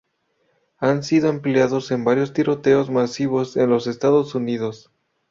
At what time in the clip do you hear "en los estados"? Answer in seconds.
3.55-4.33